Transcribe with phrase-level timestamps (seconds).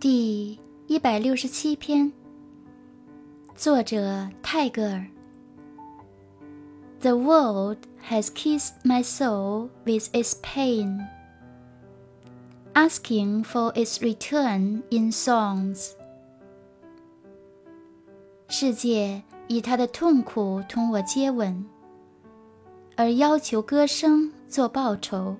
[0.00, 0.56] 第
[0.86, 2.12] 一百六十七篇，
[3.56, 5.04] 作者泰戈尔。
[7.00, 11.04] The world has kissed my soul with its pain,
[12.74, 15.94] asking for its return in songs.
[18.46, 21.66] 世界以他的痛苦同我接吻，
[22.94, 25.34] 而要求歌声做报酬。